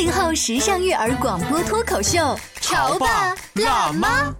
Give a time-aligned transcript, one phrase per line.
[0.00, 4.34] 八零后时尚育儿广播脱口秀，潮爸辣妈。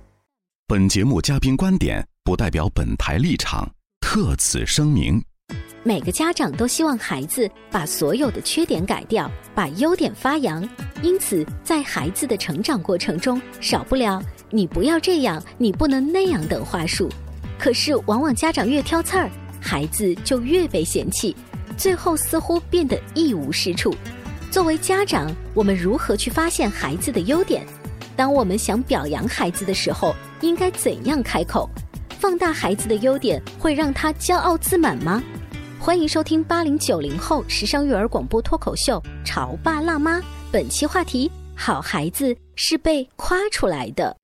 [0.66, 5.22] 本节目嘉宾观点不代表本台立场，特此声明。
[5.82, 10.66] 每个家长都希望孩子把所有的缺点改掉，把优点发扬。
[11.02, 17.06] 因此，在孩子的成长过程中，少不了“你不要这样，你不能那样”等话术。
[17.58, 19.30] 可是，往往家长越挑刺儿，
[19.60, 21.36] 孩子就越被嫌弃，
[21.76, 23.94] 最后似乎变得一无是处。
[24.50, 27.64] 作为家长，我们如何去发现孩子的优点？
[28.16, 31.70] 当我们想表扬孩子的时候，应该怎样开口？
[32.18, 35.22] 放大孩子的优点，会让他骄傲自满吗？
[35.78, 40.18] 欢迎收听八零九零后时尚育儿广播脱口秀《潮爸辣妈》，
[40.50, 44.16] 本期话题：好孩子是被夸出来的。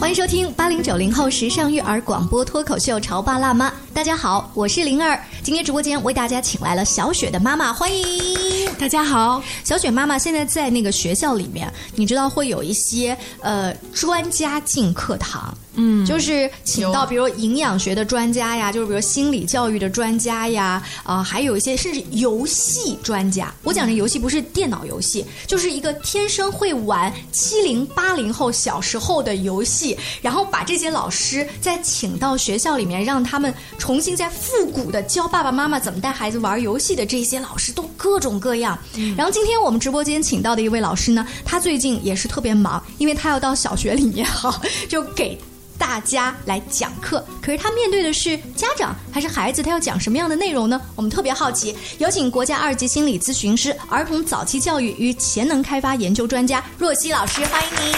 [0.00, 3.70] 欢迎收听八零九零后时尚育儿广播脱口秀《潮爸辣妈》。
[3.94, 5.22] 大家好，我是灵儿。
[5.42, 9.42] 今天直播间为大家请来了小雪的妈妈，欢迎大家好。
[9.64, 23.52] 小雪妈妈现在在那个学校里面，你知道会有一些呃专家进课堂，嗯，就是请到比如营养学的专家呀，就是比如心理教育的专家呀，啊、还有一些甚至游戏专家。
[23.62, 33.52] 我讲的游戏不是电脑游戏，就是一个天生会玩七零八零后小时候的游戏，然后把这些老师再请到学校里面，让他们
[33.82, 38.78] 重新再复古的教爸爸妈妈怎么带孩子玩游戏的这些老师都各种各样。
[39.16, 45.36] 然后今天我们直播间请到的一位老师呢，他最近也是特别忙，因为他要到小学里面哈，就给。
[45.82, 49.64] 大家来讲课，可是他面对的是家长还是孩子？
[49.64, 50.80] 他要讲什么样的内容呢？
[50.94, 57.96] 我们特别好奇，有请国家二级心理咨询师、儿童早期教育与潜能开发研究专家若曦老师，欢迎您。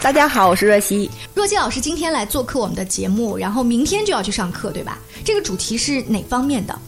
[0.00, 1.10] 大家好，我是若曦。
[1.34, 4.96] 若曦老师今天来做客我们的节目，然后明天就要去上课，对吧？
[5.24, 6.78] 这个主题是哪方面的？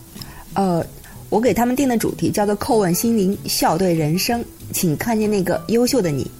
[0.54, 0.86] 呃，
[1.30, 6.30] 我给他们定的主题叫做“叩问心灵，笑对人生”，请看见那个优秀的你。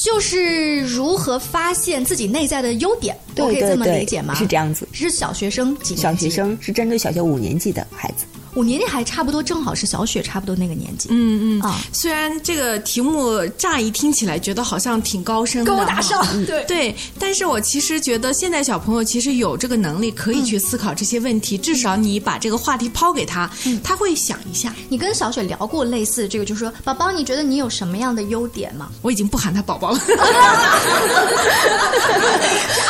[0.00, 4.32] 就是如何发现自己内在的优点，我可以这么理解吗？
[4.32, 4.86] 是这样子。
[4.92, 6.02] 是小学生几年级？
[6.02, 8.24] 小学生是针对小学五年级的孩子。
[8.58, 11.08] 五年级还差不多，正好是小雪差不多那个年纪。
[11.12, 23.48] 嗯嗯啊虽然这个题目乍一听起来觉得好像挺高深的，高大上对对，但是我其实觉得现在小朋友其实有这个能力可以去思考这些问题，至少你把这个话题抛给他，
[23.84, 24.74] 他会想一下。
[24.88, 28.88] 你跟小雪聊过类似这个，就是说，宝宝，你觉得你有什么样的优点吗？
[29.02, 30.16] 我已经不喊他宝宝了，傻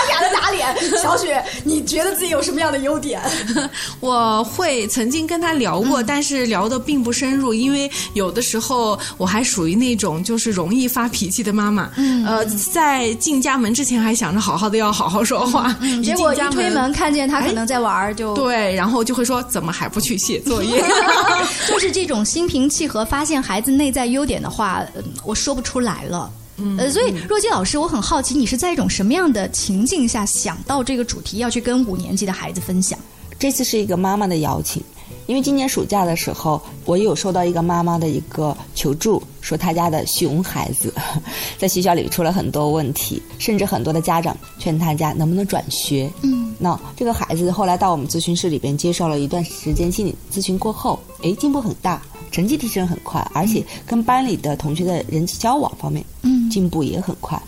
[0.09, 0.77] 傻的打脸。
[1.03, 3.21] 小雪，你觉得自己有什么样的优点？
[4.01, 11.91] 我会曾经跟他聊过，但是聊的并不深入，因为有的时候我还属于那种就是容易发脾气的妈妈。
[11.97, 20.83] 嗯，呃，在进家门之前还想着好好的要好好说话，一结果推门看见他可能在玩儿，就对，然后就会说怎么还不去写作业？
[21.69, 26.31] 就是这种心平气和发现孩子内在优点的话，呃我说不出来了。
[26.77, 32.99] 呃，所以若曦老师，我很好奇，你是在一种什么样的情境下想到这个主题要去跟五年级的孩子分享？
[33.39, 34.83] 这次是一个妈妈的邀请，
[35.27, 40.93] 因为今年暑假的时候，我也有收到一个妈妈的一个求助，说她家的熊孩子
[41.57, 46.11] 在学校里出了很多问题，甚至很多的家长劝他家能不能转学。
[46.23, 57.41] 嗯，那这个孩子后来到我们咨询室里边接受了一段时间心理咨询过后，诶，进步很大，成绩提升很快，而且跟班里的同学的人际交往方面，嗯，进步也很快。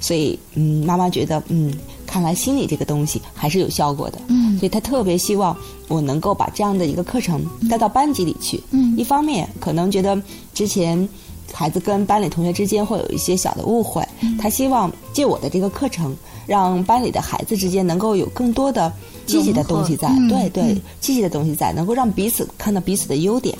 [0.00, 1.72] 所以，嗯，妈妈觉得，嗯，
[2.06, 5.56] 看来心理这个东西还是有效果的，嗯，所以她特别希望
[5.88, 10.20] 我能够把这样的一个课程带到班级里去，嗯，一方面可能觉得
[10.52, 11.08] 之前
[11.50, 14.06] 孩子跟班里同学之间会有一些小的误会，
[14.38, 16.14] 她希望借我的这个课程，
[16.46, 18.92] 让班里的孩子之间能够有更多的
[19.26, 23.56] 积极的东西在，对对，积极的东西在，能够让彼此看到彼此的优点，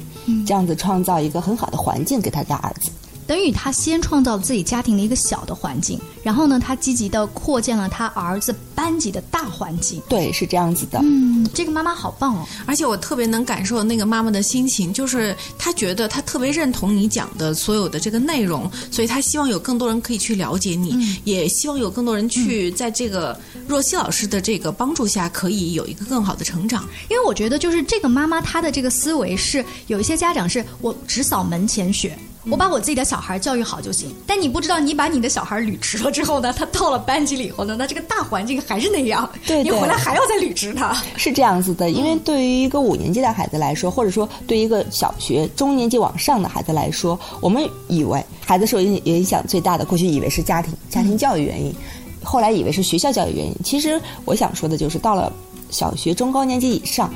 [0.47, 2.91] 这样子创造一个很好的环境给他家儿子。
[3.27, 10.03] 等于他先创造了自己家庭的一个小的环境，然后呢，他积极的扩建了他儿子班级的大环境。
[10.09, 10.99] 对，是这样子的。
[11.03, 12.47] 嗯，这个妈妈好棒哦！
[12.67, 26.87] 而且我特别能感受那个妈妈的心情，就是她觉得她特别认同你讲的所有的这个内容，所以她希望有更多人可以去了解你，也希望有更多人去在这个若曦老师的这个帮助下，可以有一个更好的成长。
[27.09, 32.19] 因为我觉得，就是这个妈妈她的这个思维是，有一些家长是我只扫门前雪。
[32.51, 40.95] 我把我自己的小孩教育好就行，但你不知道，你把你的小孩捋直了之后呢，他到了班级里以后呢，那这个大环境还是那样，对你回来还要再捋直他。
[41.17, 51.75] 是这样子的，因为对于一个五年级的孩子来说，或者说对于一个小学中年级往上的孩子来说，我们以为孩子受影影响最大的，过去以为是家庭家庭教育原因，
[52.23, 53.57] 后来以为是学校教育原因。
[53.65, 55.33] 其实我想说的就是，到了
[55.71, 57.11] 小学中高年级以上。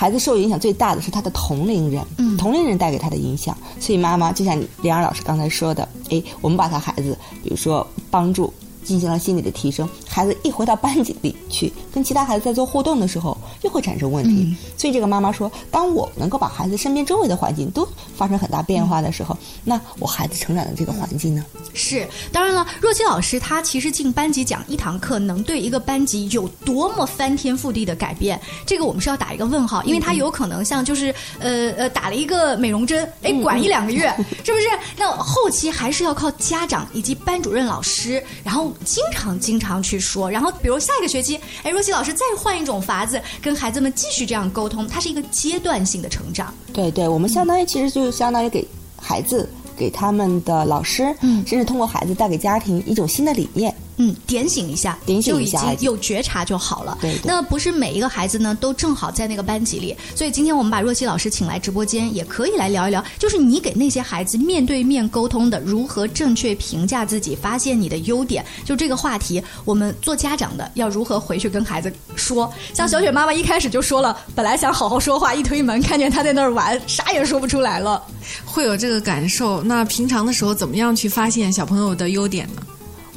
[0.00, 3.58] 孩子受影响最大的是他的同龄人，嗯，同龄人带给他的影响。
[3.80, 8.54] 所以妈妈就像莲儿老师刚才说的，哎，我们把他孩子，比如说帮助
[8.84, 14.56] 进行了心理的提升，孩子一回到班级里去跟其他孩子在做互动的时候，又会产生问题。
[14.76, 21.44] 所以这个妈妈说，当我能够把孩子身边周围的环境都发生很大变化的时候，那我孩子成长的这个环境呢？
[21.74, 34.12] 是，当然了，若曦老师她其实进班级讲一堂课，能对一个班级有多么翻天覆地的改变，这个我们是要打一个问号，因为他有可能像就是呃呃打了一个美容针，哎，管一两个月，
[34.44, 34.66] 是不是？
[34.96, 46.52] 那后期还是要靠家长以及班主任老师，然后经常经常去说，然后比如下一个学期，哎，若曦老师再换一种法子跟孩子们继续这样沟通，它是一个阶段性的成长。
[46.70, 48.62] 对对，我们相当于其实就相当于给
[49.00, 49.48] 孩子。
[49.78, 53.72] 给他们的老师，嗯，甚至通过孩子带给家庭一种新的理念。
[53.98, 56.96] 嗯，点醒一下，点醒一下，就已经有觉察就好了。
[57.00, 72.52] 对，那不是每一个孩子呢都正好在那个班级里，所以今天我们把若曦老师请来直播间，也可以来聊一聊，就是你给那些孩子面对面沟通的，如何正确评价自己，发现你的优点，就这个话题，我们做家长的要如何回去跟孩子说？
[72.72, 78.00] 像小雪妈妈一开始就说了，本来想好好说话，一推门看见他在那儿玩，啥也说不出来了，
[78.44, 79.60] 会有这个感受。
[79.62, 82.62] 那平常的时候怎么样去发现小朋友的优点呢？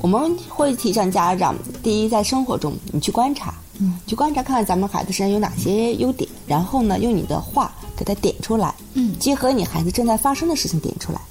[0.02, 11.22] 我们会提倡家长，第一，在生活中你去观察，嗯，去观察看看咱们孩子身上有哪些优点，然后呢，用你的话给他点出来，嗯，结合你孩子正在发生的事情点出来。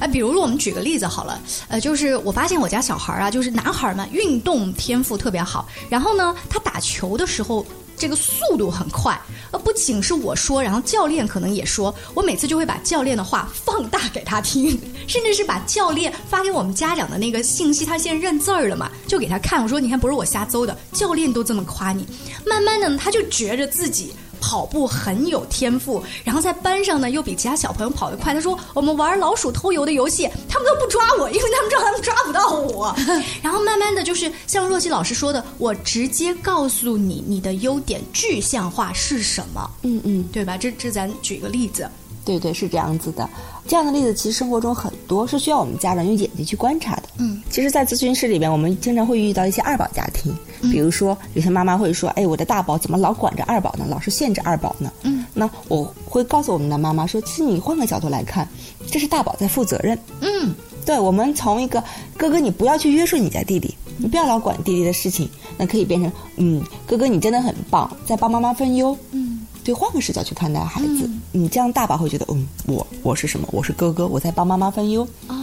[0.00, 7.64] 哎，比如我们举个例子好了，呃，就是我发现我家小孩啊，就是男孩嘛，运动天赋特别好，然后呢，他打球的时候。
[7.98, 9.18] 这个速度很快，
[9.58, 22.06] 不仅是我说，然后教练可能也说，我每次就会把教练的话放大给他听， 甚至是把教练发给我们家长的那个信息，他现在认字儿了嘛，就给他看，我说你看不是我瞎诌的，教练都这么夸你，
[22.44, 24.12] 慢慢的他就觉着自己。
[24.40, 28.34] 跑步很有天赋，然后在班上呢又比其他小朋友跑得快。
[28.34, 32.94] 他说：“我们玩老鼠偷油的游戏，他们都不抓我，因为他们知道他们抓不到我。”
[33.42, 39.70] 然后慢慢的就是像若曦老师说的，我直接告诉你你的优点具象化是什么。
[39.82, 40.56] 嗯嗯，对吧？
[40.56, 41.88] 这这咱举个例子。
[42.24, 43.28] 对对，是这样子的。
[43.68, 47.02] 这样的例子其实生活中很多，是需要我们家长用眼睛去观察的。
[47.18, 53.86] 嗯，其实，在咨询室里边，我们经常会遇到一些二宝家庭，比如说有些妈妈会说：“哎，我的大宝怎么老管着二宝呢？
[53.88, 58.48] 老是限制二宝呢？”嗯，那我会告诉我们的妈妈说：“其实你换个角度来看，
[58.86, 60.54] 这是大宝在负责任。”嗯，
[60.84, 61.82] 对，我们从一个
[62.16, 68.96] 哥哥，你不要去约束你家弟弟，你不要老管弟弟的事情，那可以变成嗯，哥哥你真的很棒，在帮妈妈分忧。
[69.12, 69.34] 嗯。
[69.64, 73.48] 对，换个视角去看待孩子，你这样大宝会觉得，嗯，我我是什么？
[73.50, 75.02] 我是哥哥，我在帮妈妈分忧。
[75.26, 75.34] 哦，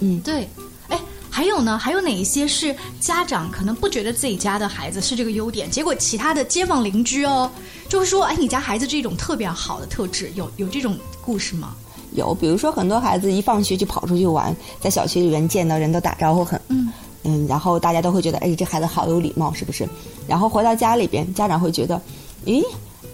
[0.00, 0.46] 嗯，对，哎，
[1.36, 1.76] 还有呢？
[1.76, 7.50] 还有哪一些是家长可能不觉得自己家的孩子是这个优点，结果其他的街坊邻居哦，
[7.90, 11.76] 就会说，哎，你家孩子这种特别好的特质，有有这种故事吗？
[12.12, 16.90] 有，比如说很多孩子一放学就跑出去玩，在小区里面见到人都打招呼，很嗯
[17.24, 19.86] 嗯，然后大家都会觉得，哎，这孩子好有礼貌，是不是？
[20.26, 22.00] 然后回到家里边，家长会觉得，
[22.46, 22.64] 咦？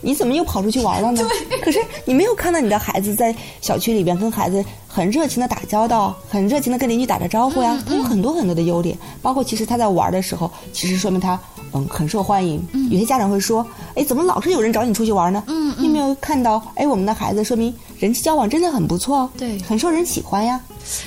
[0.04, 1.24] 你怎么又跑出去玩了呢？
[1.62, 4.64] 可是你没有看到你的孩子在小区里边跟孩子
[4.94, 7.82] 很热情的打交道，很热情的跟邻居打着招呼呀。
[7.86, 11.40] 他有很多很多的优点，包括其实他在玩的时候，其实说明他
[11.72, 12.62] 嗯很受欢迎。
[12.90, 15.42] 有些家长会说，哎，怎么老是有人找你出去玩呢？
[15.46, 16.62] 嗯，你有没有看到？
[16.74, 20.60] 哎，我们的孩子说明人际交往真的很不错，对，很受人喜欢呀。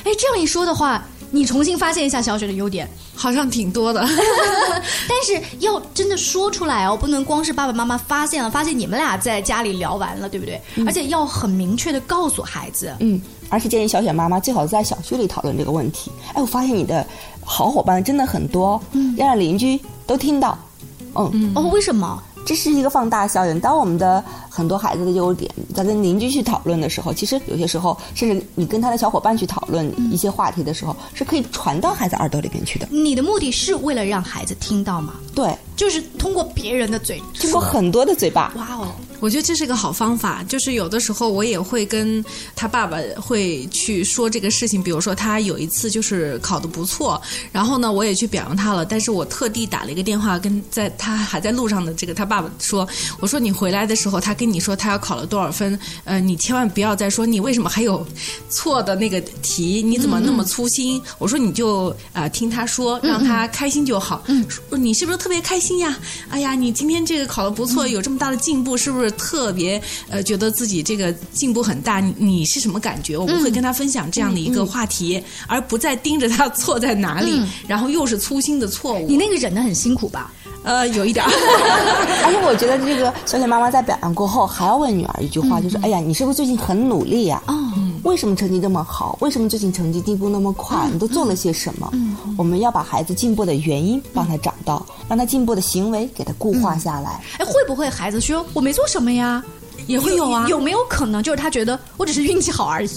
[0.04, 1.06] 哎，这样一说的话。
[1.32, 4.02] 你重新发现一下小雪的优点，好像挺多的，
[5.08, 10.62] 但是要真的说出来哦，不能光是爸爸妈妈发现了，发现你们俩在家里聊完了，对不对？
[10.86, 12.94] 而且要很明确的告诉孩子。
[13.00, 16.12] 嗯，而且建议小雪妈妈最好在小区里讨论这个问题。
[16.34, 17.06] 哎，我发现你的
[17.44, 20.58] 好伙伴真的很多，嗯，要让邻居都听到。
[21.16, 22.22] 嗯，哦，为什么？
[22.46, 23.60] 这是一个放大效应。
[23.60, 32.88] 当我们的很多孩子的优点在跟邻居去讨论的时候，其实有些时候，甚至你跟他的小伙伴去讨论一些话题的时候，是可以传到孩子耳朵里边去的。
[32.92, 35.16] 你的目的是为了让孩子听到吗？
[35.34, 38.54] 对，就是通过别人的嘴，通过很多的嘴巴。
[38.56, 38.88] 哇哦！
[39.26, 42.24] 我觉得这是个好方法，就是有的时候我也会跟
[42.56, 47.20] 他爸爸会去说这个事情，比如说他有一次就是考得不错，
[47.52, 52.88] 然后呢我也去表扬他了，但是我特地打了一个电话跟在他还在路上的这个他爸爸说，
[53.20, 58.06] 我说你回来的时候他跟你说他要考了多少分，呃，你千万不要再说你为什么还有
[58.48, 61.02] 错的那个题，你怎么那么粗心？
[61.18, 64.24] 我说你就呃听他说，让他开心就好。
[64.28, 65.98] 嗯，你是不是特别开心呀？
[66.30, 69.15] 哎呀，你今天这个考得不错，有这么大的进步，是不是？
[69.18, 73.18] 特别呃，觉得自己这个进步很大，你你是什么感觉？
[73.18, 79.08] 我们会跟他分享这样的一个话题，而不再盯着他错在哪里，然后又是粗心的错误。
[79.08, 80.32] 你那个忍得很辛苦吧？
[80.64, 81.30] 呃，有一点儿。
[82.26, 87.42] 而且我觉得这个小雪妈妈在表扬过后，还要问女儿一句话，就是：哎呀，你是不是最近很努力呀？
[87.48, 87.54] 哦，
[88.06, 89.18] 为什么成绩这么好？
[89.20, 90.88] 为什么最近成绩进步那么快？
[90.94, 91.92] 你都做了些什么？
[92.38, 97.20] 我们要把孩子进步的原因帮他找到，让他进步的行为给他固化下来。
[97.40, 99.44] 哎，会不会孩子说我没做什么呀？
[99.88, 100.48] 也会有啊。
[100.48, 102.90] 有没有可能就是他觉得我只是运气好而已？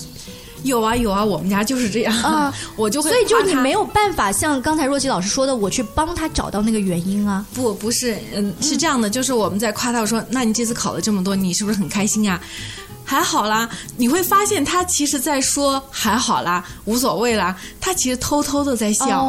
[0.65, 3.09] 有啊有啊，我们家就是这样啊， 我就会。
[3.09, 7.47] 所以就是你没有办法像刚才若琪老师说的，我去帮他找到那个原因啊。
[7.55, 12.39] 不，不是，嗯，是这样的，就是我们在夸他，我说，那你这次考了这么多，你是不是很开心啊？
[13.09, 17.57] 还好啦，你会发现他其实在说还好啦，无所谓啦。
[17.81, 19.27] 他其实偷偷的在笑，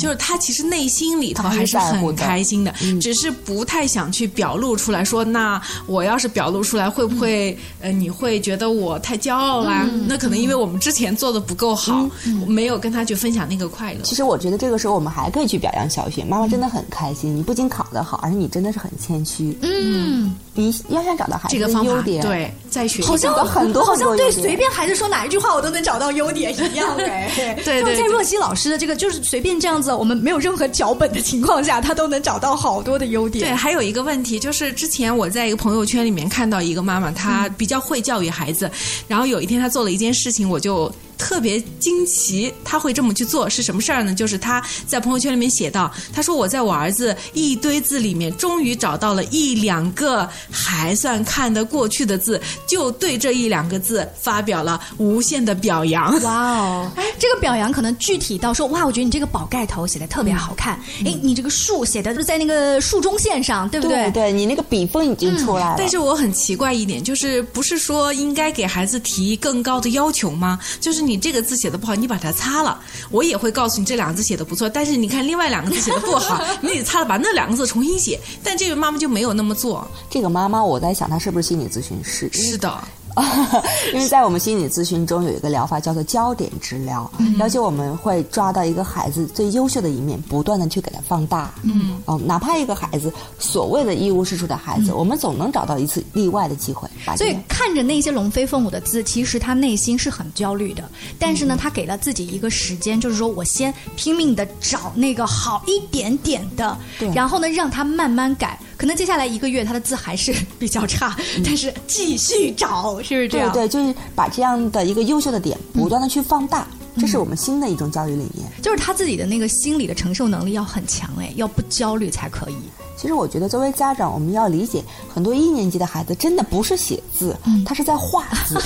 [0.00, 5.04] 就是他其实内心里头还是很开心的，只是不太想去表露出来。
[5.04, 9.86] 说那我要是表露出来，会不会呃你会觉得我太骄傲啦？
[10.06, 12.08] 那可能因为我们之前做的不够好，
[12.46, 14.00] 没有跟他去分享那个快乐。
[14.04, 17.36] 其实我觉得这个时候我们还可以去表扬小雪妈妈，真的很开心。
[17.36, 19.58] 你不仅考得好，而且你真的是很谦虚。
[19.60, 23.02] 嗯，你要想找到孩子的优点，对，在学。
[23.02, 27.30] 好像很多好像对随便孩子说哪一句话，我都能找到优点一样哎。
[27.64, 33.44] 对对，在若曦老师的这个就是随便这样子，我们没有任何脚本的情况下，他都能找到好多的优点。
[33.44, 38.70] 对，还有一个问题就是，之前我在一个朋友圈里面看到一个妈妈，她比较会教育孩子，
[39.08, 40.90] 然后有一天她做了一件事情，我就。
[41.18, 44.14] 特别惊奇，他会这么去做是什么事儿呢？
[44.14, 56.90] 就是他在朋友圈里面写道：“他说我在我儿子一堆字里面，终于找到了一两个还算看得过去的字，就对这一两个字发表了无限的表扬。”哇哦！
[56.94, 64.08] 哎，这个表扬可能具体到说：“哇，我觉得你这个宝盖头写的特别好看。”哎，你这个竖写的是在那个竖中线上，对不对？
[64.12, 65.74] 对，你那个笔锋已经出来了。
[65.76, 70.56] 但是我很奇怪一点，就是不是说应该给孩子提更高的要求吗？
[70.80, 71.07] 就是。
[71.08, 72.78] 你这个字写的不好，你把它擦了，
[73.10, 74.68] 我也会告诉你这两个字写的不错。
[74.68, 78.20] 但是你看另外两个字写的不好， 你得擦了，把那两个字重新写。
[78.44, 79.88] 但这位妈妈就没有那么做。
[80.10, 82.28] 这个妈妈，我在想，她是不是心理咨询师？
[82.32, 82.72] 是的。
[83.92, 87.10] 因为在我们心理咨询中有一个疗法叫做焦点治疗，
[87.40, 91.52] 而且我们会抓到一个孩子最优秀的一面，不断的去给他放大。
[91.62, 96.88] 嗯，哦，哪怕一个孩子所谓的一无是处的孩子，我们总能找到一次例外的机会。
[97.16, 100.84] 所以看着那些龙飞凤舞的字，其实他内心是很焦虑的。
[101.18, 106.76] 但是呢，他给了自己一个时间，就是说我先拼命的找那个好一点点的，
[107.14, 108.58] 然后呢，让他慢慢改。
[108.78, 113.52] 可能接下来一个月他的字还是 比较差，但是继续找，是不是这样？
[113.52, 116.66] 对对，就是把这样的一个优秀的点不断的去放大，
[116.96, 118.48] 这是我们新的一种教育理念。
[118.62, 122.56] 就是他自己的那个心理的承受能力要很强哎，要不焦虑才可以。
[123.00, 128.58] 其实我觉得，作为家长，我们要理解很多一年级的孩子真的不是写字，他是在画字。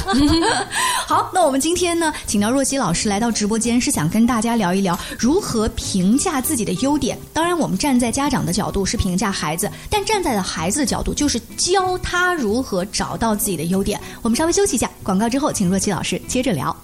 [1.07, 7.19] 好，那我们今天呢，请到若曦老师来到直播间，是想跟大家聊一聊如何评价自己的优点。
[7.35, 14.01] 当然，我们站在家长的角度是评价孩子，但站在了孩子的角度，就是教他如何找到自己的优点。
[14.23, 16.75] 我们稍微休息一下，广告之后，请若曦老师接着聊。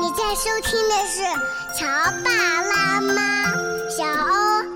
[0.00, 1.22] 你在收听的是
[1.78, 1.86] 《乔
[2.24, 2.30] 爸
[2.62, 3.12] 拉妈》，
[3.96, 4.75] 小欧。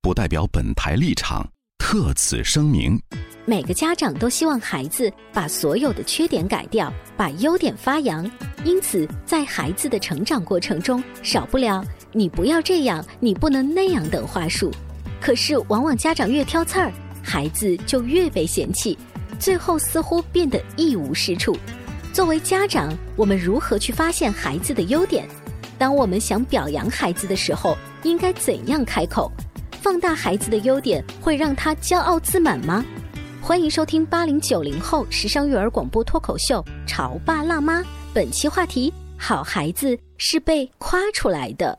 [0.00, 2.98] 不代表本台立场，特此声明。
[3.44, 8.30] 每个家长都希望孩子把所有的缺点改掉，把优点发扬。
[8.64, 14.72] 因此，在孩子的成长过程中，少不了“你不要这样，你不能那样”等话术。
[15.20, 18.96] 可是，往往家长越挑刺儿，孩子就越被嫌弃，
[19.40, 21.56] 最后似乎变得一无是处。
[22.12, 25.28] 作为家长，我们如何去发现孩子的优点？
[25.76, 29.30] 当我们想表扬孩子的时候，应该怎样开口？
[29.80, 32.84] 放大孩子的优点，会让他骄傲自满吗？
[33.40, 37.80] 欢迎收听八零九零后时尚育儿广播脱口秀《潮爸辣妈》，
[38.12, 41.78] 本期话题：好孩子是被夸出来的。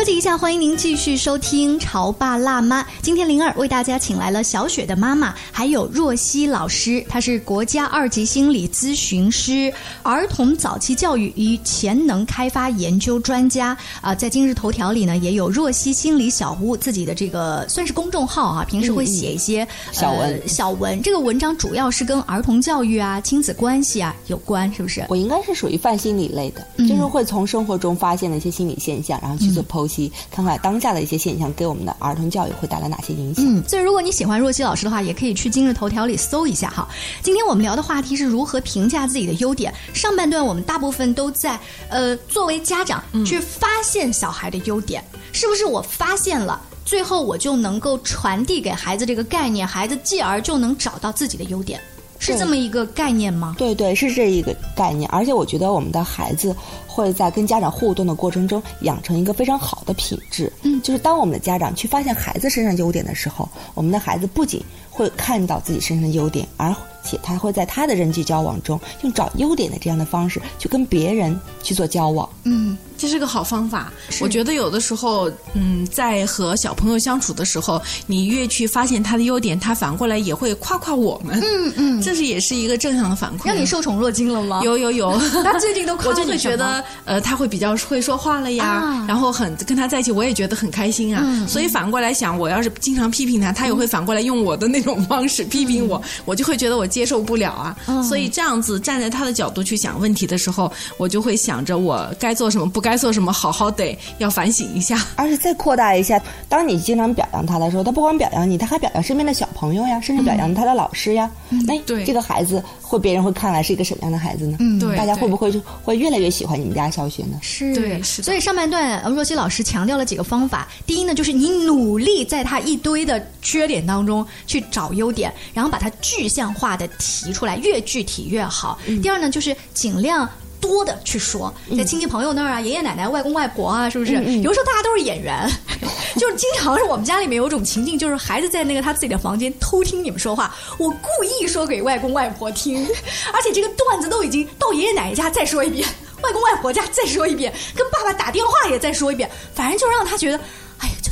[0.00, 2.82] 休息一下，欢迎您继续收听《潮爸辣妈》。
[3.02, 9.70] 今天灵儿为大家请来了小雪的妈妈，还有若曦老师，她是国家二级心理咨询师、
[10.02, 13.76] 儿童早期教育与潜能开发研究专家。
[14.00, 21.02] 啊，在今日头条里呢，也有若曦心理小屋自己的这个算是公众号啊，平时会写一些、小文呃小文。
[21.02, 25.04] 这个文章主要是跟儿童教育啊、亲子关系啊有关，是不是？
[25.10, 29.89] 我应该是属于泛心理类的，嗯就是会从生活中发现的一些心理现象，然后去做剖析，
[30.30, 33.44] 看看当下的一些现象给我们的儿童教育会带来哪些影响。
[33.46, 36.88] 嗯，所以如果你喜欢若曦老师的话，也可以去今日头条里搜一下哈。
[37.22, 39.72] 今天我们聊的话题是如何评价自己的优点。
[39.92, 46.60] 上半段我们大部分都在呃，作为家长去发现小孩的优点，是不是我发现了？
[46.84, 51.80] 最后我就能够传递给孩子这个概念，孩子继而就能找到自己的优点，
[52.20, 53.56] 是这么一个概念吗？
[53.58, 55.10] 对对，是这一个概念。
[55.10, 56.54] 而且我觉得我们的孩子
[56.86, 60.52] 会在跟家长互动的过程中养成一个非常好的品质。
[60.62, 72.28] 嗯，就是当我们的家长去发现孩子身上优点的时候，我们的孩子不仅会看到自己身上的优点，而且他会在他的人际交往中用找优点的这样的方式去跟别人去做交往。
[72.44, 73.90] 嗯，这是个好方法。
[74.20, 81.40] 我觉得有的时候，嗯，在和小朋友相处的时候，你越去发现他的优点，他反过来也会夸夸我们。
[81.40, 83.46] 嗯嗯，这是也是一个正向的反馈。
[83.46, 84.60] 让你受宠若惊了吗？
[84.62, 91.22] 有有有，他 最近都夸我就你什么会觉得，呃，他会比较会说话了呀，啊然后很跟他在一起，我也觉得很开心啊。
[91.24, 97.76] 嗯所以反过来想，我要是经常批评他，他也会反过来用我的那种方式 批评我，我就会觉得我接受不了啊。
[97.86, 105.04] 嗯所以这样子站在他的角度去想问题的时候，我就会想着我该做什么，不该做什么，好好得要反省一下。
[105.16, 111.30] 而且再扩大一下，当你经常表扬他的时候，他不光表扬你，他还表扬身边的小朋友呀，甚至表扬他的老师呀。
[111.66, 114.56] 那、对这个孩子会别人会看来是一个什么样的孩子呢？
[114.60, 117.38] 嗯对大家会不会就会越来越喜欢你们家小雪呢？
[117.42, 120.68] 是，对是的所以上半段呃若曦老师强调了几个方法。
[120.86, 128.78] 第一呢，就是你努力在他一堆的缺点当中去找优点，然后把它具象化的提出来，越具体越好。
[128.86, 130.28] 嗯第二呢，就是尽量。
[130.60, 134.12] 多的去说，在亲戚朋友那儿啊，爷爷奶奶、外公外婆啊，是不是？
[134.40, 135.48] 有时候大家都是演员，
[136.16, 142.86] 就是经常是我们家里面有一种情境，就是孩子在那个他自己的房间偷听你们说话，我故意说给外公外婆听，
[143.32, 145.88] 而且这个段子都已经到爷爷奶奶家再说一遍，
[146.22, 150.40] 外公外婆家再说一遍，跟爸爸打电话也再说一遍，反正就让他觉得，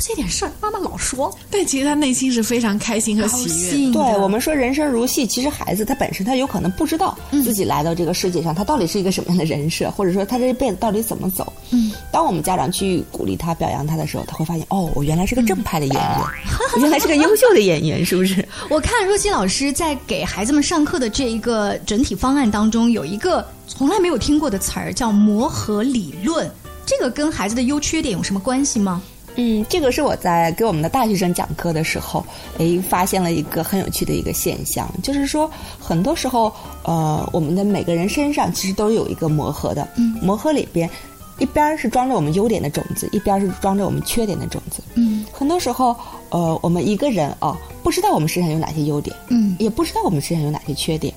[0.09, 3.93] 这点事儿，妈妈老说，但其实他内心是非常开心和喜悦的。
[3.93, 11.53] 对我们说人生如戏，其实孩子他本身他有可能不知道自己来到这个世界上，他到底是一个什么样的人设，或者说他这一辈子到底怎么走。
[11.69, 16.19] 嗯，当我们家长去鼓励他、表扬他的时候，他会发现，哦，我原来是个正派的演员，
[16.73, 18.43] 我原来是个优秀的演员，是不是？
[18.67, 26.49] 我看若曦老师在给孩子们上课的这一个整体方案当中，有一个从来没有听过的词儿，叫磨合理论。
[26.83, 28.99] 这个跟孩子的优缺点有什么关系吗？
[29.41, 32.21] 嗯，这个是我在给我们的大学生讲课的时候，
[32.57, 35.49] 哎，发现了一个很有趣的一个现象，就是说，
[35.79, 40.89] 很多时候，呃，我们的每个人身上其实都有一个磨合的，嗯，磨合里边，
[41.37, 45.95] 一边是装着我们优点的种子，一边是装着我们缺点的种子，嗯，很多时候，
[46.31, 51.13] 呃，我们一个人啊、不知道我们身上有哪些优点，嗯，也不知道我们身上有哪些缺点，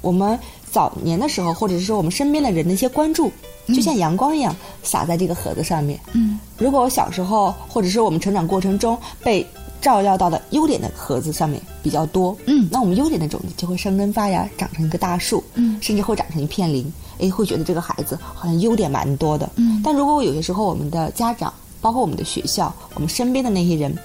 [0.00, 0.38] 我们
[0.76, 3.32] 早年的时候，或者是说我们身边的人的一些关注，
[3.68, 5.98] 就像阳光一样洒在这个盒子上面。
[6.12, 9.46] 嗯，如果我小时候，或者是我们成长过程中被
[9.80, 16.92] 照耀到的优点的盒子上面比较多，嗯那我们优点的种子就会生根发芽，长成一个大树，嗯甚至会长成一片林。
[17.20, 19.48] 哎，会觉得这个孩子好像优点蛮多的。
[19.56, 23.96] 嗯但如果我有些时候我们的家长，包括我们的学校，我们身边的那些人，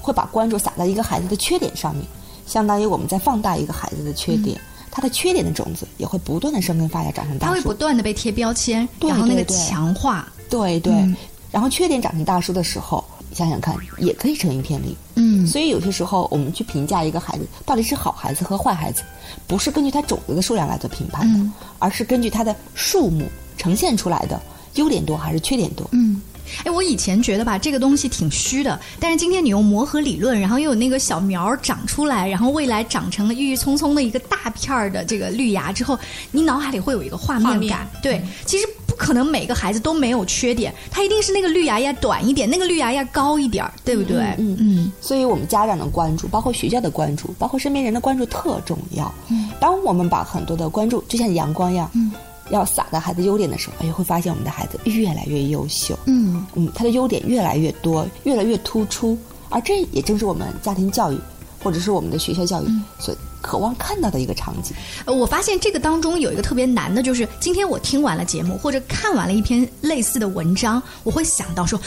[0.00, 2.04] 会把关注撒在一个孩子的缺点上面，
[2.46, 4.56] 相当于我们在放大一个孩子的缺点。
[4.90, 7.54] 他的缺点的种子也会不断的生根发芽，长成大树。
[7.54, 10.30] 它会不断的被贴标签，对然后那个对对强化。
[10.48, 11.16] 对对，嗯
[11.52, 14.94] 然后缺点长成大树的时候，想想看，也可以成一片林。
[15.14, 19.02] 嗯，所以有些时候我们去评价一个孩子到底是好孩子和坏孩子，
[19.46, 23.24] 不是根据他种子的数量来做评判的，嗯而是根据他的数目
[23.56, 24.40] 呈现出来的
[24.74, 25.86] 优点多还是缺点多。
[25.92, 26.20] 嗯。
[26.64, 35.98] 哎，我以前觉得吧，这个东西挺虚的，但是今天你用磨合理论，然后又有那个小苗长出来，然后未来长成了郁郁葱葱的一个大片儿的这个绿芽之后，
[36.30, 37.88] 你脑海里会有一个画面感。
[38.02, 44.18] 对，其实不可能每个孩子都没有缺点，他一定是那个绿芽要短一点，那个绿芽要高一点儿，对不对？
[44.38, 44.92] 嗯嗯。
[45.00, 49.12] 所以我们家长的关注，包括学校的关注，包括身边人的关注特重要。
[49.28, 49.50] 嗯。
[49.60, 52.12] 当我们把很多的关注就像阳光一样，嗯。
[52.50, 55.98] 要洒在孩子优点的时候，哎，会发现我们的孩子越来越优秀。
[56.06, 59.16] 嗯嗯，他的优点越来越多，越来越突出，
[59.48, 61.18] 而这也正是我们家庭教育
[61.62, 62.66] 或者是我们的学校教育
[62.98, 64.76] 所渴望看到的一个场景。
[65.04, 71.80] 呃，我发现这个当中有一个特别难的，就是今天我听完了节目或者看完了一篇类似的文章，我会想到说。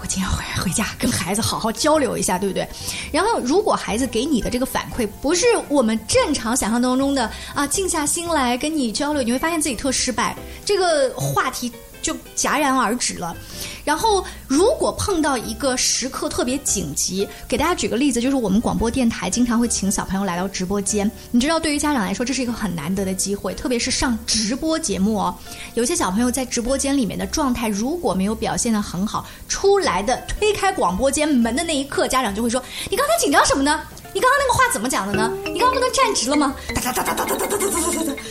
[0.00, 2.66] 我今天回回家跟孩子好好交流一下，对不对？
[3.12, 11.72] 然后，如果孩子给你的这个反馈不是我们正常想象当中的啊，静下心来跟你交流，你会发现自己特失败，这个话题
[12.08, 13.36] 就戛然而止了。
[13.84, 21.10] 然后，如果碰到一个时刻特别紧急，给大家举个例子，就是我们广播电台经常会请小朋友来到直播间。
[21.30, 25.36] 你知道，对于家长来说，这是一个很难得的机会，特别是上直播节目哦。
[25.74, 33.82] 有些小朋友在直播间里面的状态，如果没有表现得很好，出来的推开广播间门的那一刻，家长就会说：“你刚才紧张什么呢？
[34.14, 35.30] 你刚刚那个话怎么讲的呢？
[35.44, 38.22] 你刚刚不能站直了吗？”哒哒哒哒哒哒哒哒哒哒哒。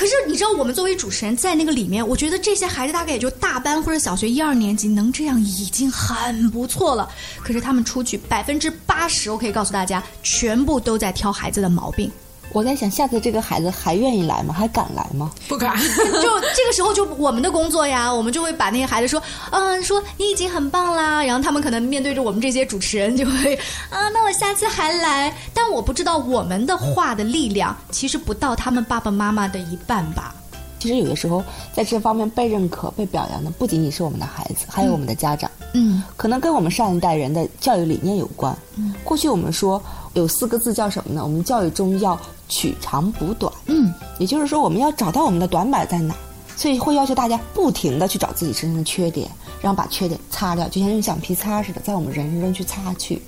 [0.00, 7.06] 可是你知道，我们作为主持人在那个里面，我觉得这些孩子大概也就大班或者小学一二年级能这样已经很不错了。
[7.44, 12.10] 可是他们出去百分之八十，我可以告诉大家，全部都在挑孩子的毛病。
[12.52, 14.52] 我在想，下次这个孩子还愿意来吗？
[14.52, 15.30] 还敢来吗？
[15.48, 15.76] 不敢。
[15.78, 21.22] 就这个时候，就我们的工作呀，我们就会把那些孩子说，嗯，说你已经很棒啦。
[21.24, 23.54] 然后他们可能面对着我们这些主持人，就会
[23.88, 25.32] 啊，那我下次还来。
[25.54, 30.34] 但我不知道我们的话的力量，其实不到他们爸爸妈妈的一半吧。
[30.80, 35.50] 其实有的时候，在这方面被认可、被表扬的，不仅仅是我们的孩子，还有我们的家长。
[35.74, 38.56] 嗯，可能跟我们上一代人的教育理念有关。
[38.76, 39.80] 嗯，过去我们说
[40.14, 41.22] 有四个字叫什么呢？
[41.22, 42.18] 我们教育中要
[42.50, 43.50] 取长补短。
[43.64, 46.14] 嗯，也就是说，我们要找到我们的短板在哪，
[46.54, 49.30] 所以会要求大家不停的去找自己身上的缺点，
[49.62, 53.22] 然后把缺点擦掉，就像用橡皮擦似的，在我们人生中去擦去。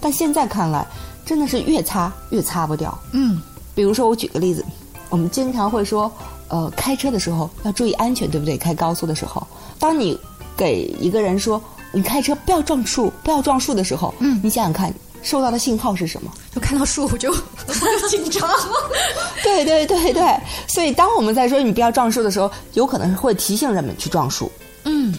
[0.00, 0.86] 但现在看来，
[1.26, 2.98] 真的是越擦越擦不掉。
[3.12, 3.42] 嗯，
[3.74, 4.64] 比如说我举个例子，
[5.10, 6.10] 我们经常会说。
[6.52, 8.58] 呃，开车的时候要注意安全，对不对？
[8.58, 9.46] 开高速的时候，
[9.78, 10.18] 当你
[10.56, 16.32] 给一个人说你开车不要撞树，不要撞树的时候，嗯，你想想看，收到的信号是什么？
[16.54, 17.32] 就看到树我 就
[18.08, 18.48] 紧张。
[19.42, 24.50] 对对对对，所以当我们在说你不要撞树的时候，有可能会提醒人们去撞树。
[24.84, 25.14] 嗯，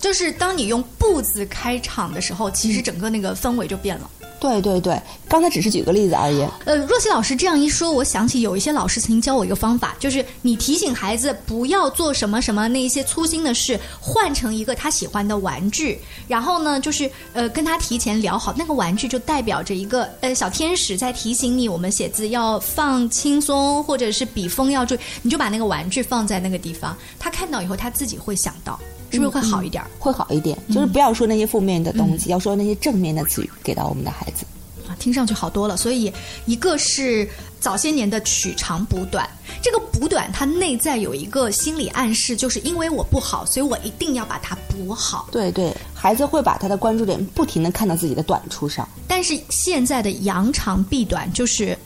[0.00, 4.10] 就是当你用“不”字开场的时候，其实整个那个氛围就变了。
[4.38, 6.46] 对对对，刚才只是举个例子而已。
[6.66, 28.78] 呃，若曦老师这样一说，我想起有一些老师曾经教我一个方法，就是你提醒孩子不要做什么什么那一些粗心的事，换成一个他喜欢的玩具，然后呢，就是呃跟他提前聊好，那个玩具就代表着一个呃小天使在提醒你，我们写字要放轻松，或者是笔锋要注意，你就把那个玩具放在那个地方，他看到以后他自己会想到。
[29.10, 29.90] 是不是会好一点、嗯？
[29.98, 34.44] 会好一点，就是不要说那些负面的东西，嗯、要说那些正面的词语给到我们的孩子。
[34.88, 35.76] 啊，听上去好多了。
[35.76, 36.12] 所以，
[36.44, 39.28] 一个是早些年的取长补短，
[39.60, 45.28] 这个补短它内在有一个心理暗示，就是因为我不好，所以我一定要把它补好。
[45.32, 48.88] 对对，孩子会把他的关注点不停的看到自己的短处上。
[49.08, 51.76] 但是现在的扬长避短就是。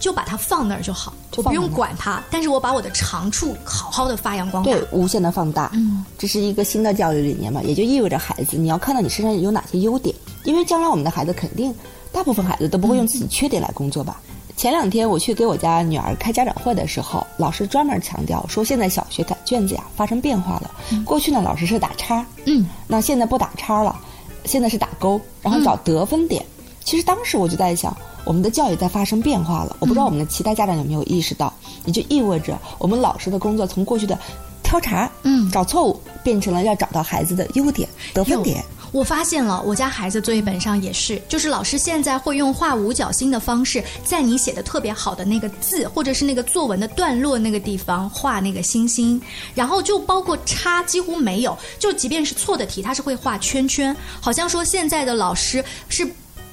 [0.00, 5.70] 就把它放那儿就好，我不用管它，但是我把我的长处好好的发扬光大，对，无限的放大。
[5.72, 11.72] 嗯，这是一个新的教育理念嘛，也就意味着孩子你要看到你身上有哪些优点，因为将来我们的孩子肯定，
[12.10, 14.20] 大部分孩子都不会用自己缺点来工作吧。
[14.28, 23.96] 嗯、前两天我去给我家女儿开家长会的时候，老师专门强调说，现在小学改卷子呀发生变化了，嗯、过去呢老师是打叉，嗯，那现在不打叉了，
[24.44, 26.44] 现在是打勾，然后找得分点。
[26.82, 27.96] 其实当时我就在想。
[28.28, 31.50] 我们的教育在发生变化了，我不知道我们的其他家长有没有意识到，
[31.86, 34.18] 也就意味着我们老师的工作从过去的
[34.62, 38.62] 挑茬、嗯找错误，变成了要找到孩子的优点、得分点。
[38.92, 49.18] 我发现了，我家孩子作业本上也是，就是老师现在会用画五角星的方式，在你写的特别好的那个字，或者是那个作文的段落那个地方画那个星星，
[49.54, 56.06] 然后就包括叉几乎没有，就即便是错的题，他是会画圈圈，好像说现在的老师是。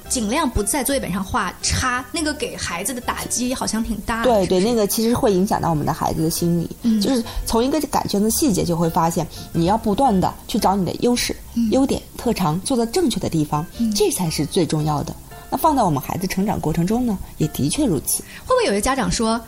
[0.08, 4.24] 尽量不在作业本上画叉，那个给孩子的打击好像挺大的。
[4.24, 6.70] 对对，那个其实会影响到我们的孩子的心理。
[6.82, 15.14] 嗯就是从一个感性的细节就会发现，你要不断的去找你的优势、嗯优点、特长，做到正确的地方，这才是最重要的。
[15.50, 18.22] 那放在我们孩子成长过程中呢，也的确如此。
[18.44, 19.40] 会不会有些家长说，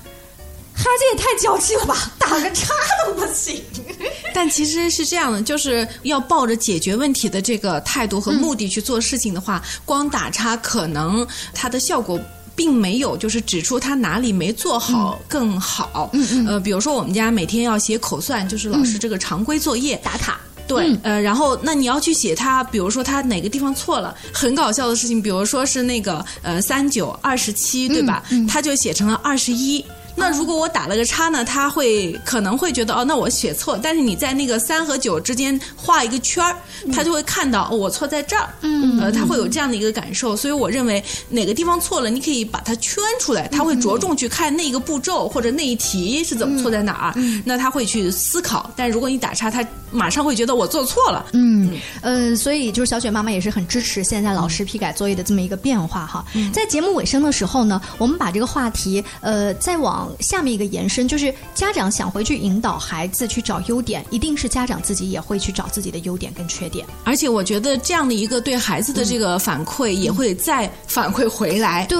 [0.78, 2.72] 孩子也太娇气了吧，打个叉
[3.04, 3.62] 都不行？
[4.32, 12.18] 但其实是这样的，就是要抱着解决问题的这个态度和目的去做事情的话，光打叉可能它的效果。
[12.56, 16.10] 并没有，就是指出他哪里没做好更好。
[16.12, 16.46] 嗯嗯。
[16.48, 20.40] 呃，比如说我们家每天要写口算，就是老师这个常规作业、打卡。
[20.66, 28.24] 对，呃，然后那你要去写他，比如说他哪个地方错了，很搞笑的事情，比如说是那个呃三九二十七，对吧？
[28.48, 29.84] 他就写成了二十一。
[30.18, 33.78] 那如果我打了个叉呢，他会可能会觉得哦，那我写错。
[33.80, 36.56] 但是你在那个三和九之间画一个圈儿，
[36.92, 38.48] 他就会看到哦，我错在这儿。
[38.62, 40.36] 嗯呃，他会有这样的一个感受。
[40.36, 47.14] 所以我认为哪个地方错了，你可以把它圈出来，他会着重去看那个步骤或者那一题是怎么错在哪儿。
[47.44, 48.70] 那他会去思考。
[48.76, 51.26] 但如果你打叉，他马上会觉得我做错了。
[51.32, 56.24] 嗯呃，所以就是小雪妈妈也是很支持现在老师批改作业的这么一个变化哈。
[56.52, 66.86] 在节目尾声的时候呢，我们把这个话题呃再往下面一个延伸，就是家长想回去引导孩子去找优点，一定是家长自己也会去找自己的优点跟缺点。
[67.04, 71.86] 而且我觉得这样的一个对孩子的这个反馈，也会再反馈回来。
[71.86, 71.98] 对，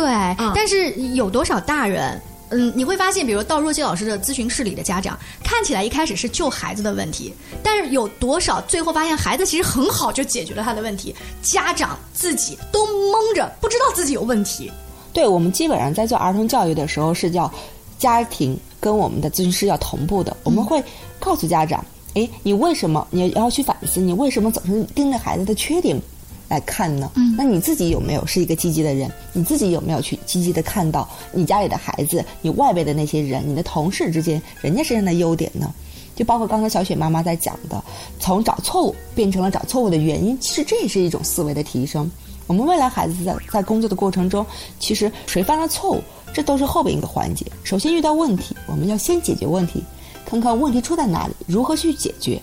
[0.54, 2.20] 但是有多少大人？
[2.50, 14.72] 嗯，你会发现，比如到若曦老师的咨询室里的家长，看起来一开始是救孩子的问题，但是有多少最后发现孩子其实很好就解决了他的问题，家长自己都蒙着，不知道自己有问题。
[15.12, 17.52] 对我们基本上在做儿童教育的时候是叫
[17.98, 20.82] 家庭跟我们的咨询师要同步的，我们会
[21.18, 21.84] 告诉家长，
[22.14, 26.00] 哎，你为什么你要去反思，你为什么总是盯着孩子的缺点
[26.48, 27.10] 来看呢？
[27.16, 29.10] 嗯，那你自己有没有是一个积极的人？
[29.32, 35.74] 你自己有没有去积极的看到你家里的孩子、你外边的那些人、你的同事之间人家身上的优点呢？
[36.14, 37.82] 就包括刚才小雪妈妈在讲的，
[38.18, 42.10] 从找错误变成了找错误的原因，其实这也是一种思维的提升。
[42.48, 44.44] 我们未来孩子在在工作的过程中，
[44.80, 46.02] 其实谁犯了错误，
[46.32, 47.44] 这都是后边一个环节。
[47.64, 49.82] 首先遇到问题，我们要先解决问题，
[50.24, 52.40] 看看问题出在哪里，如何去解决。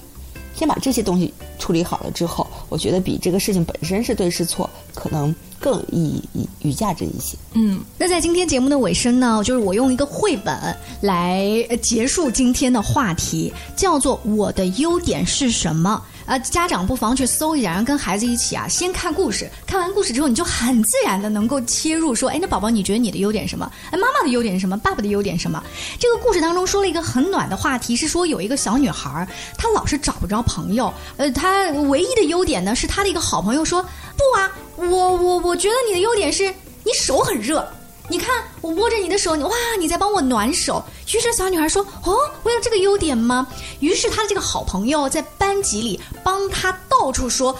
[0.53, 7.37] 先把这些东西处理好了之后，我觉得比这个事情本身是对是错，可能更有意义、与价值一些。
[7.55, 10.57] 嗯，那在今天节目的尾声呢，就是我用一个绘本
[11.01, 11.45] 来
[11.81, 16.01] 结束今天的话题，叫做《我的优点是什么》。
[16.25, 19.49] 呃，家长不妨去搜一下，然后跟孩子一起啊，先看故事。
[19.67, 23.71] 看完故事之后，你就很自然的能够切入说，哎，那宝宝，你觉得你的优点什么？
[23.91, 24.75] 哎，妈妈的优点是什么？
[24.77, 25.63] 爸爸的优点什么？
[25.99, 30.91] 这个故事当中说了一个很暖的话题，是说有一个小女孩，她老是找不着朋友。
[31.17, 36.45] 呃，她唯一的优点呢，是她的一个好朋友说，不啊，我我我觉得你的优点是
[36.83, 37.67] 你手很热。
[38.07, 40.83] 你看，我握着你的手，哇，你在帮我暖手。
[41.13, 43.47] 于是小女孩说：“哦，我有这个优点吗？”
[43.81, 47.57] 于是她的这个好朋友在班级里帮她到处说，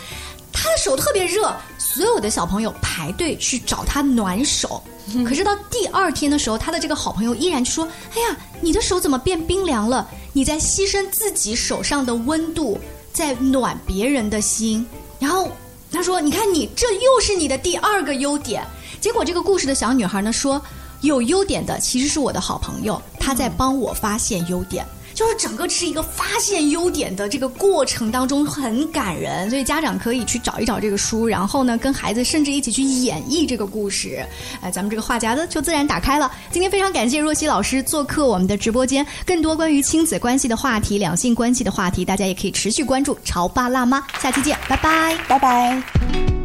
[0.53, 1.51] 她的手特别热。
[1.77, 4.84] 所有的小朋友排队去找她暖手。
[5.25, 10.08] 可是到第二天的时候，她的这个好朋友依然说：“哎呀，你的手怎么变冰凉了？
[10.34, 12.77] 你在牺牲自己手上的温度，
[13.13, 14.86] 在暖别人的心。”
[15.19, 15.49] 然后
[15.91, 18.63] 她说：“你看你，这又是你的第二个优点。”
[19.06, 20.60] 结果这个故事的小女孩呢说，
[21.02, 24.84] 有优点的其实是我的好朋友，她在帮我发现优点。
[25.13, 34.26] 就是整个是一个发现优点的这个过程当中很感人，所以家长可以去找一找这个书，然后呢跟孩子甚至一起去演绎这个故事，
[34.60, 36.32] 哎，咱们这个话匣子就自然打开了。
[36.50, 46.44] 今天非常感谢若曦老师做客我们的直播间，更多关于亲子关系的话题、两性关系的话题，大家也可以持续关注潮爸辣妈，下期见，拜拜，拜拜。